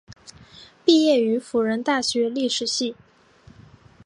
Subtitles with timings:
[0.83, 2.95] 毕业于辅仁大学历史系。